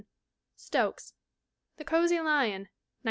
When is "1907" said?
2.65-2.69